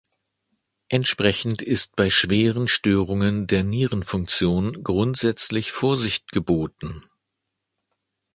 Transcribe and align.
Entsprechend 0.89 1.61
ist 1.61 1.95
bei 1.95 2.09
schweren 2.09 2.67
Störungen 2.67 3.45
der 3.45 3.63
Nierenfunktion 3.63 4.83
grundsätzlich 4.83 5.71
Vorsicht 5.71 6.31
geboten. 6.31 7.07